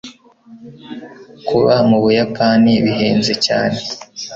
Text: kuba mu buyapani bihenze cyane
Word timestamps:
kuba 1.47 1.73
mu 1.87 1.97
buyapani 2.03 2.71
bihenze 2.83 3.33
cyane 3.45 3.79